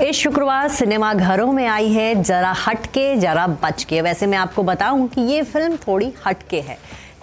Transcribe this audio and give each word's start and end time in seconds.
इस 0.00 0.16
शुक्रवार 0.16 0.68
सिनेमा 0.68 1.12
घरों 1.14 1.52
में 1.52 1.66
आई 1.66 1.88
है, 1.92 2.22
जरा 2.22 2.52
हटके, 2.58 3.16
जरा 3.16 3.46
बच 3.62 3.82
के 3.84 4.00
वैसे 4.00 4.26
मैं 4.26 4.38
आपको 4.38 4.62
बताऊँ 4.62 5.08
कि 5.08 5.20
ये 5.22 5.42
फ़िल्म 5.42 5.76
थोड़ी 5.76 6.12
हटके 6.26 6.60
है। 6.60 6.76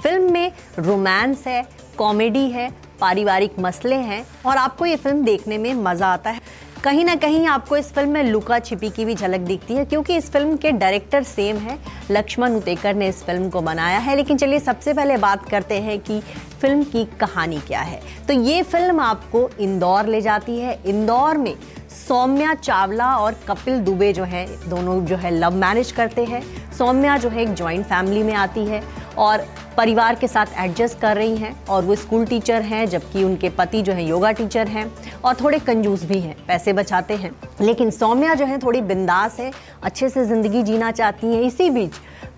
फ़िल्म 0.03 0.31
में 0.33 0.51
रोमांस 0.79 1.43
है, 1.47 1.65
कॉमेडी 1.97 2.45
है, 2.49 2.69
पारिवारिक 3.01 3.59
मसले 3.59 3.95
हैं 3.95 4.23
और 4.45 4.57
आपको 4.57 4.85
ये 4.85 4.95
फ़िल्म 4.95 5.23
देखने 5.23 5.57
में 5.57 5.73
मज़ा 5.73 6.07
आता 6.07 6.29
है। 6.29 6.41
कहीं 6.83 7.05
ना 7.05 7.15
कहीं 7.15 7.45
आपको 7.47 7.77
इस 7.77 7.91
फ़िल्म 7.93 8.09
में 8.09 8.23
लुका 8.23 8.59
छिपी 8.59 8.89
की 8.89 9.05
भी 9.05 9.15
झलक 9.15 9.39
दिखती 9.39 9.73
है, 9.73 9.85
क्योंकि 9.85 10.15
इस 10.17 10.29
फ़िल्म 10.31 10.55
के 10.57 10.71
डायरेक्टर 10.73 11.23
सेम 11.23 11.57
है। 11.57 11.77
लक्ष्मण 12.11 12.55
उतेकर 12.55 12.95
ने 12.95 13.07
इस 13.07 13.23
फ़िल्म 13.23 13.49
को 13.49 13.61
बनाया 13.61 13.97
है। 13.99 14.15
लेकिन 14.15 14.37
चलिए 14.37 14.59
सबसे 14.59 14.93
पहले 14.93 15.17
बात 15.17 15.49
करते 15.49 15.79
हैं 15.79 15.99
कि 15.99 16.19
फ़िल्म 16.61 16.83
की 16.83 17.03
कहानी 17.19 17.59
क्या 17.59 17.81
है। 17.81 17.99
तो 18.27 18.33
ये 18.33 18.61
फ़िल्म 18.63 18.99
आपको 18.99 19.49
इंदौर 19.59 20.05
ले 20.05 20.21
जाती 20.21 20.59
है। 20.59 20.79
इंदौर 20.85 21.37
में 21.37 21.55
सौम्या 21.97 22.53
चावला 22.53 23.15
और 23.15 23.35
कपिल 23.47 23.79
दुबे 23.79 24.11
जो 24.13 24.23
है, 24.23 24.45
दोनों 24.69 24.99
जो 25.05 25.15
है 25.15 25.31
लव 25.31 25.55
मैरिज 25.55 25.91
करते 25.91 26.25
हैं। 26.25 26.41
सौम्या 26.71 27.17
जो 27.17 27.29
है, 27.29 27.41
एक 27.41 27.53
जॉइंट 27.53 27.85
फैमिली 27.85 28.23
में 28.23 28.33
आती 28.33 28.65
है 28.65 28.81
और 29.17 29.45
परिवार 29.77 30.15
के 30.15 30.27
साथ 30.27 30.45
एडजस्ट 30.57 30.99
कर 30.99 31.15
रही 31.15 31.35
हैं 31.37 31.53
और 31.65 31.83
वो 31.83 31.95
स्कूल 31.95 32.25
टीचर 32.25 32.61
हैं, 32.61 32.85
जबकि 32.85 33.23
उनके 33.23 33.49
पति 33.49 33.81
जो 33.81 33.93
है 33.93 34.05
योगा 34.05 34.31
टीचर 34.31 34.67
हैं 34.67 34.91
और 35.25 35.35
थोड़े 35.35 35.59
कंजूस 35.59 36.03
भी 36.03 36.19
हैं, 36.19 36.35
पैसे 36.47 36.73
बचाते 36.73 37.15
हैं। 37.15 37.31
लेकिन 37.61 37.91
सौम्या 37.91 38.33
जो 38.33 38.45
है, 38.45 38.57
थोड़ी 38.57 38.81
बिंदास 38.81 39.39
है, 39.39 39.51
अच्छे 39.83 40.09
से 40.09 40.25
ज़िंदगी 40.25 40.63
जीना 40.63 40.91
चाहती 40.91 41.27
हैं। 41.27 41.41
इसी 41.41 41.69
बीच 41.69 41.91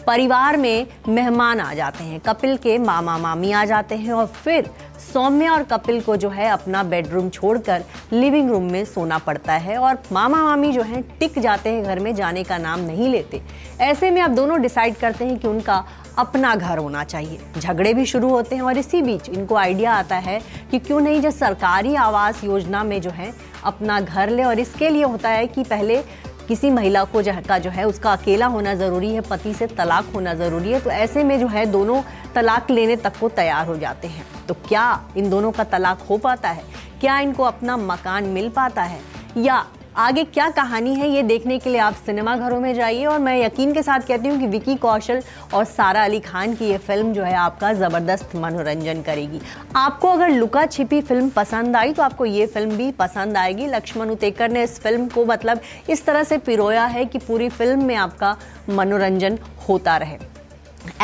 परिवार 0.10 0.56
में 0.58 0.88
मेहमान 1.08 1.60
आ 1.60 1.74
जाते 1.74 2.04
हैं, 2.04 2.20
कपिल 2.20 2.56
के 2.58 2.78
मामा 2.78 3.18
मामी 3.18 3.52
आ 3.52 3.64
जाते 3.66 3.96
हैं 3.96 4.12
और 4.12 4.26
फिर 4.26 4.70
सौम्या 5.14 5.52
और 5.54 5.64
कपिल 5.64 6.00
को 6.02 6.16
जो 6.16 6.30
है 6.30 6.48
अपना 6.50 6.82
बेडरूम 6.84 7.30
छोड़कर 7.30 7.84
लिविंग 8.14 8.50
रूम 8.50 8.64
में 8.64 8.84
सोना 8.86 9.18
पड़ता 9.18 9.54
है 9.54 9.78
और 9.78 10.02
मामा 10.12 10.42
मामी 10.44 10.72
जो 10.72 10.82
है 10.82 11.02
टिक 11.20 11.38
जाते 11.40 11.70
हैं 11.70 11.84
घर 11.84 12.00
में, 12.00 12.14
जाने 12.16 12.44
का 12.44 12.58
नाम 12.58 12.80
नहीं 12.80 13.10
लेते। 13.10 13.42
ऐसे 13.82 14.12
में 14.12 14.22
अब 14.22 14.36
दोनों 14.36 14.62
डिसाइड 14.62 14.96
करते 14.96 15.26
हैं 15.26 15.38
कि 15.40 15.48
उनका 15.48 15.84
अपना 16.18 16.56
घर 16.56 16.78
होना 16.78 17.04
चाहिए। 17.04 17.40
झगड़े 17.58 17.94
भी 17.94 18.06
शुरू 18.06 18.30
होते 18.30 18.56
हैं 18.56 18.62
और 18.62 18.78
इसी 18.78 19.02
बीच 19.02 19.30
इनको 19.30 19.56
आइडिया 19.56 19.94
आता 19.94 20.16
है 20.16 20.40
कि 20.72 20.80
क्यों 20.80 21.00
नहीं 21.02 21.22
जो 21.22 21.32
सरकारी 21.32 21.96
आवास 21.98 22.44
योजना 22.44 22.84
में 22.84 23.00
जो 23.02 23.10
है 23.10 23.32
अपना 23.64 24.00
घर 24.02 24.30
ले 24.30 24.44
और 24.44 24.60
इसके 24.60 24.90
लिए 24.90 25.04
होता 25.04 25.30
है 25.30 25.48
कि 25.48 25.64
पहले 25.64 26.02
किसी 26.50 26.70
महिला 26.70 27.04
को 27.04 27.22
जो 27.22 27.32
का 27.48 27.58
जो 27.60 27.70
है 27.70 27.84
उसका 27.88 28.12
अकेला 28.14 28.46
होना 28.46 28.74
ज़रूरी 28.76 29.14
है, 29.14 29.22
पति 29.22 29.54
से 29.54 29.68
तलाक 29.68 30.06
होना 30.16 30.34
ज़रूरी 30.34 30.72
है 30.72 30.80
तो 30.80 30.90
ऐसे 30.90 31.24
में 31.24 31.40
जो 31.40 31.48
है 31.48 31.66
दोनों 31.66 32.02
तलाक 32.36 32.72
लेने 32.72 32.96
तक 32.96 33.18
को 33.20 33.30
तैयार 33.30 33.68
हो 33.68 33.76
जाते 33.78 34.08
हैं। 34.08 34.26
तो 34.48 34.54
क्या 34.68 34.86
इन 35.18 35.30
दोनों 35.30 35.52
का 35.52 35.64
तलाक 35.64 36.02
हो 36.10 36.18
पाता 36.18 36.50
है? 36.50 36.64
क्या 37.02 37.20
इनको 37.20 37.44
अपना 37.44 37.78
मकान 37.78 38.24
मिल 38.28 38.50
पाता 38.50 38.84
है? 38.84 39.00
या 39.38 39.66
आगे 40.00 40.24
क्या 40.24 40.50
कहानी 40.50 40.94
है 40.96 41.10
ये 41.10 41.22
देखने 41.24 41.58
के 41.60 41.70
लिए 41.70 41.80
आप 41.82 41.94
सिनेमा 41.96 42.36
घरों 42.38 42.60
में 42.60 42.74
जाइए 42.74 43.06
और 43.06 43.18
मैं 43.20 43.36
यकीन 43.38 43.74
के 43.74 43.82
साथ 43.84 44.08
कहती 44.08 44.30
हूँ 44.30 44.40
कि 44.40 44.48
विकी 44.48 44.76
कौशल 44.76 45.22
और 45.54 45.66
सारा 45.66 46.04
अली 46.04 46.20
खान 46.20 46.54
की 46.56 46.66
ये 46.66 46.78
फ़िल्म 46.78 47.12
जो 47.14 47.24
है 47.24 47.34
आपका 47.36 47.72
ज़बरदस्त 47.74 48.36
मनोरंजन 48.36 49.02
करेगी। 49.02 49.42
आपको 49.76 50.08
अगर 50.08 50.30
लुका 50.30 50.66
छिपी 50.66 51.02
फ़िल्म 51.02 51.30
पसंद 51.30 51.76
आई 51.76 51.94
तो 51.94 52.04
आपको 52.04 52.26
ये 52.26 52.46
फ़िल्म 52.48 52.78
भी 52.78 52.92
पसंद 52.94 53.38
आएगी। 53.38 53.68
लक्ष्मण 53.68 54.10
उतेकर 54.10 54.52
ने 54.52 54.64
इस 54.64 54.80
फ़िल्म 54.82 55.08
को 55.08 55.26
मतलब 55.26 55.62
इस 55.90 56.06
तरह 56.06 56.24
से 56.24 56.38
पिरोया 56.40 56.86
है 56.86 57.06
कि 57.06 57.20
पूरी 57.20 57.50
फ़िल्म 57.50 57.86
में 57.86 57.96
आपका 57.98 58.36
मनोरंजन 58.70 59.38
होता 59.70 59.98
रहे। 59.98 60.18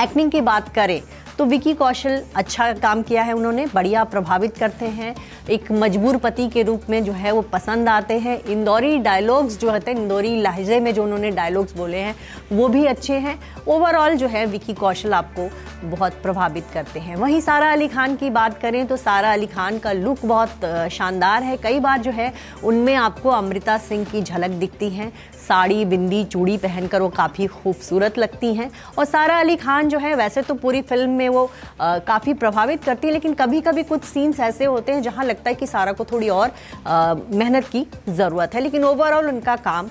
एक्टिंग 0.04 0.32
की 0.32 0.42
बात 0.44 0.74
करें 0.76 1.02
तो 1.38 1.46
विकी 1.46 1.74
कौशल 1.74 2.22
अच्छा 2.36 2.72
काम 2.74 3.02
किया 3.02 3.24
है 3.24 3.34
उन्होंने, 3.34 3.66
बढ़िया 3.66 4.04
प्रभावित 4.04 4.58
करते 4.58 4.86
हैं। 4.88 5.16
एक 5.50 5.72
मजबूर 5.72 6.18
पति 6.18 6.48
के 6.50 6.64
रूप 6.64 6.84
में 6.90 7.04
जो 7.04 7.12
है 7.12 7.32
वो 7.32 7.42
पसंद 7.44 7.90
आते 7.90 8.20
हैं। 8.20 8.38
इंदौरी 8.44 8.98
डायलॉग्स 8.98 9.60
जो 9.60 9.72
होते 9.72 9.92
हैं, 9.92 10.00
इंदौरी 10.00 10.36
लहजे 10.42 10.80
में 10.80 10.94
जो 10.94 11.04
उन्होंने 11.04 11.32
डायलॉग्स 11.32 11.76
बोले 11.78 11.98
हैं, 11.98 12.16
वो 12.52 12.68
भी 12.68 12.86
अच्छे 12.86 13.14
हैं। 13.16 13.40
ओवरऑल 13.68 14.16
जो 14.16 14.28
है 14.28 14.46
विकी 14.46 14.74
कौशल 14.74 15.14
आपको 15.14 15.50
बहुत 15.88 16.14
प्रभावित 16.14 16.66
करते 16.74 17.00
हैं। 17.00 17.16
वहीं 17.16 17.42
सारा 17.42 17.72
अली 17.72 17.88
खान 17.88 18.16
की 18.16 18.30
बात 18.30 18.58
करें 18.62 18.86
तो 18.88 18.98
सारा 18.98 19.34
अली 19.34 19.48
खान 19.48 19.78
का 19.80 19.92
लुक 19.92 20.26
बहुत 20.26 20.90
शानदार 20.92 21.44
है। 21.44 21.58
कई 21.58 21.80
बार 21.80 22.00
जो 22.00 22.12
है 22.12 22.34
उनमें 22.64 22.94
आपको 22.96 23.30
अमृता 23.30 23.78
सिंह 23.78 24.06
की 24.06 24.22
झलक 24.22 24.52
दिखती 24.52 24.90
है। 24.90 25.12
साड़ी, 25.48 25.84
बिंदी, 25.86 26.24
चूड़ी 26.24 26.58
पहनकर 26.58 27.02
वो 27.02 27.10
काफ़ी 27.10 27.48
खूबसूरत 27.48 28.18
लगती 28.18 28.54
हैं। 28.54 28.70
और 28.98 29.06
सारा 29.06 29.40
अली 29.40 29.56
खान 29.56 29.90
जो 29.90 30.00
है, 30.00 30.14
वैसे 30.16 30.42
तो 30.42 30.54
पूरी 30.54 30.82
फ़िल्म 30.82 31.10
में 31.10 31.25
वो 31.30 31.50
काफ़ी 31.80 32.34
प्रभावित 32.36 32.84
करती 32.84 33.08
है, 33.08 33.14
लेकिन 33.14 33.34
कभी 33.34 33.62
कभी 33.62 33.84
कुछ 33.84 34.04
सीन्स 34.04 34.40
ऐसे 34.42 34.66
होते 34.66 34.92
हैं 34.92 35.02
जहाँ 35.02 35.26
लगता 35.26 35.50
है 35.50 35.56
कि 35.56 35.68
सारा 35.68 35.92
को 35.92 36.06
थोड़ी 36.06 36.30
और 36.30 36.52
मेहनत 36.88 37.68
की 37.68 37.86
ज़रूरत 38.10 38.56
है, 38.56 38.62
लेकिन 38.62 38.84
ओवरऑल 38.86 39.28
उनका 39.28 39.56
काम 39.58 39.90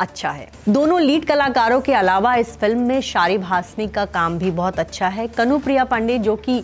अच्छा 0.00 0.30
है। 0.30 0.48
दोनों 0.68 1.00
लीड 1.00 1.24
कलाकारों 1.24 1.80
के 1.80 1.92
अलावा 1.94 2.34
इस 2.36 2.56
फ़िल्म 2.58 2.80
में 2.80 3.00
शारिब 3.00 3.42
हासमी 3.44 3.86
का 3.88 4.04
काम 4.06 4.38
भी 4.38 4.50
बहुत 4.50 4.78
अच्छा 4.78 5.08
है। 5.08 5.26
कनु 5.28 5.58
प्रिया 5.58 5.84
पांडे, 5.84 6.18
जो 6.18 6.34
कि 6.38 6.58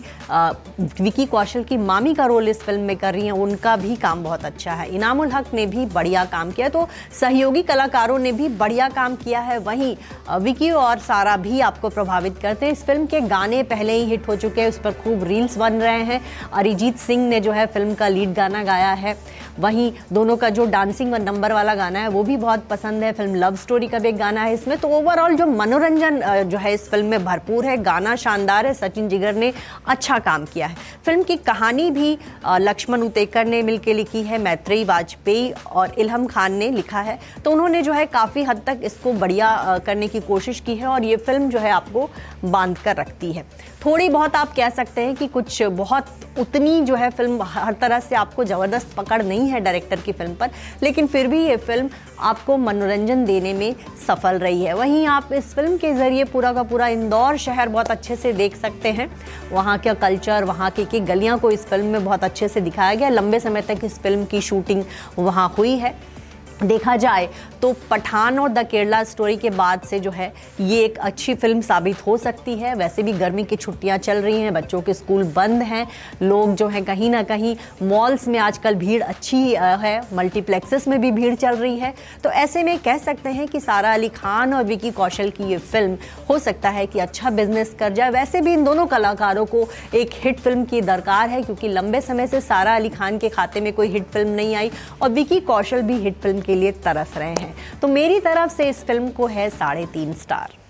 विकी 1.01 1.25
कौशल 1.25 1.63
की 1.63 1.77
मामी 1.79 2.13
का 2.13 2.25
रोल 2.25 2.49
इस 2.49 2.61
फ़िल्म 2.61 2.81
में 2.81 2.95
कर 2.97 3.13
रही 3.13 3.25
हैं, 3.25 3.31
उनका 3.33 3.75
भी 3.75 3.95
काम 3.95 4.23
बहुत 4.23 4.45
अच्छा 4.45 4.73
है। 4.73 4.87
इनामुल 4.89 5.31
हक 5.31 5.53
ने 5.53 5.65
भी 5.65 5.85
बढ़िया 5.85 6.25
काम 6.25 6.51
किया 6.51 6.69
तो 6.69 6.87
सहयोगी 7.19 7.61
कलाकारों 7.63 8.19
ने 8.19 8.31
भी 8.31 8.49
बढ़िया 8.49 8.89
काम 8.89 9.15
किया 9.15 9.39
है। 9.39 9.57
वहीं 9.59 9.95
विकी 10.39 10.69
और 10.71 10.99
सारा 10.99 11.35
भी 11.37 11.59
आपको 11.61 11.89
प्रभावित 11.89 12.37
करते 12.37 12.65
हैं। 12.65 12.73
इस 12.73 12.83
फ़िल्म 12.85 13.05
के 13.05 13.21
गाने 13.23 13.63
पहले 13.65 13.93
ही 13.93 14.05
हिट 14.05 14.27
हो 14.27 14.35
चुके 14.35 14.61
हैं, 14.61 14.69
उस 14.69 14.79
पर 14.79 14.91
खूब 14.93 15.23
रील्स 15.23 15.57
बन 15.57 15.73
रहे 15.73 16.03
हैं। 16.03 16.21
अरिजीत 16.53 16.97
सिंह 16.97 17.27
ने 17.29 17.39
जो 17.39 17.51
है 17.51 17.65
फ़िल्म 17.67 17.93
का 17.93 18.07
लीड 18.07 18.33
गाना 18.33 18.63
गाया 18.63 18.91
है। 18.93 19.15
वहीं, 19.59 19.91
दोनों 20.13 20.35
का 20.37 20.49
जो 20.49 20.65
डांसिंग 20.67 21.11
व 21.13 21.15
नंबर 21.17 21.53
वाला 21.53 21.75
गाना 21.75 21.99
है, 21.99 22.07
वो 22.07 22.23
भी 22.23 22.37
बहुत 22.37 22.67
पसंद 22.69 23.03
है। 23.03 23.11
फ़िल्म 23.23 23.35
लव 23.35 23.55
स्टोरी 23.55 23.87
का 23.87 23.99
भी 23.99 24.09
एक 24.09 24.17
गाना 24.17 24.41
है 24.43 24.53
इसमें। 24.53 24.77
तो 24.77 24.87
ओवरऑल 24.89 25.35
जो 25.35 25.45
मनोरंजन 25.47 26.19
जो 26.45 26.57
है 26.57 26.73
इस 26.73 26.89
फ़िल्म 26.89 27.05
में 27.07 27.23
भरपूर 27.25 27.65
है। 27.65 27.75
गाना 27.83 28.15
शानदार 28.15 28.65
है। 28.65 28.73
सचिन 28.73 29.07
जिगर 29.09 29.35
ने 29.35 29.51
अच्छा 29.87 30.17
काम 30.19 30.45
किया 30.45 30.67
है। 30.67 30.75
फ़िल्म 31.05 31.23
की 31.23 31.35
कहानी 31.39 31.89
भी 31.91 32.17
लक्ष्मण 32.47 33.01
उतेकर 33.01 33.45
ने 33.45 33.61
मिलकर 33.61 33.93
लिखी 33.93 34.23
है 34.23 34.37
मैत्रेयी 34.39 34.83
वाजपेयी 34.83 35.51
और 35.71 35.93
इलहम 35.97 36.25
खान 36.27 36.53
ने 36.53 36.69
लिखा 36.71 37.01
है। 37.01 37.17
तो 37.45 37.51
उन्होंने 37.51 37.81
जो 37.81 37.93
है 37.93 38.05
काफ़ी 38.07 38.43
हद 38.43 38.61
तक 38.67 38.79
इसको 38.83 39.13
बढ़िया 39.13 39.79
करने 39.85 40.07
की 40.07 40.19
कोशिश 40.21 40.59
की 40.59 40.75
है 40.75 40.87
और 40.87 41.03
ये 41.03 41.17
फ़िल्म 41.17 41.49
जो 41.49 41.59
है 41.59 41.71
आपको 41.71 42.09
बाँध 42.45 42.77
कर 42.77 42.95
रखती 42.95 43.31
है। 43.31 43.45
थोड़ी 43.85 44.07
बहुत 44.09 44.35
आप 44.35 44.53
कह 44.55 44.69
सकते 44.69 45.01
हैं 45.01 45.15
कि 45.15 45.27
कुछ 45.27 45.61
बहुत 45.73 46.05
उतनी 46.39 46.81
जो 46.81 46.95
है 46.95 47.09
फ़िल्म 47.09 47.41
हर 47.43 47.73
तरह 47.73 47.99
से 47.99 48.15
आपको 48.15 48.43
ज़बरदस्त 48.43 48.93
पकड़ 48.97 49.21
नहीं 49.23 49.47
है 49.49 49.59
डायरेक्टर 49.59 49.99
की 50.01 50.11
फ़िल्म 50.11 50.33
पर 50.35 50.49
लेकिन 50.83 51.07
फिर 51.07 51.27
भी 51.27 51.39
ये 51.39 51.57
फ़िल्म 51.57 51.89
आपको 52.19 52.57
मनोरंजन 52.57 53.25
देने 53.25 53.53
में 53.53 53.75
सफल 54.07 54.37
रही 54.39 54.63
है। 54.63 54.73
वहीं 54.73 55.05
आप 55.07 55.33
इस 55.33 55.53
फ़िल्म 55.55 55.77
के 55.77 55.93
ज़रिए 55.93 56.23
पूरा 56.23 56.53
का 56.53 56.63
पूरा 56.63 56.87
इंदौर 56.87 57.37
शहर 57.37 57.69
बहुत 57.69 57.91
अच्छे 57.91 58.15
से 58.15 58.33
देख 58.33 58.55
सकते 58.55 58.91
हैं। 58.91 59.09
वहाँ 59.51 59.77
का 59.77 59.93
कल्चर 59.95 60.43
वहाँ 60.43 60.69
की, 60.71 60.85
की 60.85 60.99
गलियाँ 61.01 61.37
को 61.39 61.51
इस 61.51 61.65
फ़िल्म 61.65 61.85
में 61.85 62.05
बहुत 62.05 62.23
अच्छे 62.23 62.47
से 62.47 62.61
दिखाया 62.61 62.95
गया। 62.95 63.09
लंबे 63.09 63.39
समय 63.39 63.61
तक 63.61 63.83
इस 63.83 63.99
फ़िल्म 63.99 64.25
की 64.25 64.41
शूटिंग 64.41 64.83
वहाँ 65.19 65.53
हुई 65.57 65.75
है। 65.77 65.95
देखा 66.61 66.95
जाए 66.97 67.27
तो 67.61 67.71
पठान 67.89 68.39
और 68.39 68.49
द 68.49 68.65
केरला 68.67 69.03
स्टोरी 69.03 69.35
के 69.37 69.49
बाद 69.51 69.81
से 69.81 69.99
जो 69.99 70.11
है, 70.11 70.31
ये 70.61 70.79
एक 70.79 70.97
अच्छी 70.99 71.33
फ़िल्म 71.35 71.61
साबित 71.61 72.05
हो 72.07 72.15
सकती 72.17 72.55
है। 72.55 72.73
वैसे 72.75 73.03
भी 73.03 73.13
गर्मी 73.13 73.43
की 73.43 73.55
छुट्टियाँ 73.55 73.97
चल 73.97 74.17
रही 74.17 74.41
हैं, 74.41 74.53
बच्चों 74.53 74.81
के 74.81 74.93
स्कूल 74.93 75.23
बंद 75.35 75.61
हैं, 75.63 75.85
लोग 76.21 76.55
जो 76.55 76.67
हैं 76.67 76.83
कहीं 76.85 77.09
ना 77.09 77.21
कहीं 77.23 77.55
मॉल्स 77.83 78.27
में 78.27 78.37
आजकल 78.39 78.75
भीड़ 78.75 79.01
अच्छी 79.03 79.37
है, 79.53 80.01
मल्टीप्लेक्सेस 80.13 80.87
में 80.87 80.99
भी 81.01 81.11
भीड़ 81.11 81.33
चल 81.35 81.55
रही 81.55 81.77
है। 81.79 81.93
तो 82.23 82.29
ऐसे 82.31 82.63
में 82.63 82.77
कह 82.79 82.97
सकते 82.97 83.29
हैं 83.29 83.47
कि 83.47 83.59
सारा 83.59 83.93
अली 83.93 84.09
खान 84.11 84.53
और 84.53 84.63
विकी 84.63 84.91
कौशल 84.91 85.29
की 85.29 85.43
ये 85.43 85.57
फ़िल्म 85.59 85.97
हो 86.29 86.39
सकता 86.39 86.69
है 86.69 86.85
कि 86.87 86.99
अच्छा 86.99 87.29
बिज़नेस 87.31 87.75
कर 87.79 87.93
जाए। 87.93 88.09
वैसे 88.11 88.41
भी 88.41 88.53
इन 88.53 88.63
दोनों 88.63 88.85
कलाकारों 88.87 89.45
को 89.45 89.67
एक 89.95 90.09
हिट 90.15 90.39
फ़िल्म 90.39 90.63
की 90.65 90.81
दरकार 90.83 91.29
है, 91.29 91.41
क्योंकि 91.43 91.67
लंबे 91.69 92.01
समय 92.01 92.27
से 92.27 92.41
सारा 92.41 92.75
अली 92.75 92.89
खान 92.89 93.17
के 93.17 93.29
खाते 93.29 93.61
में 93.61 93.71
कोई 93.73 93.87
हिट 93.89 94.07
फ़िल्म 94.07 94.29
नहीं 94.31 94.55
आई 94.55 94.71
और 95.01 95.09
विकी 95.11 95.39
कौशल 95.41 95.81
भी 95.81 95.97
हिट 95.99 96.21
फ़िल्म 96.21 96.41
के 96.53 96.59
लिए 96.59 96.71
तरस 96.83 97.17
रहे 97.17 97.33
हैं। 97.33 97.79
तो 97.81 97.87
मेरी 97.89 98.19
तरफ़ 98.19 98.51
से 98.51 98.69
इस 98.69 98.83
फ़िल्म 98.85 99.09
को 99.11 99.27
है 99.27 99.49
साढ़े 99.51 99.85
तीन 99.93 100.13
स्टार। 100.13 100.62